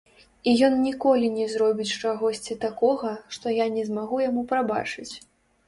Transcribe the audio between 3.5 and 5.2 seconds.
я не змагу яму прабачыць.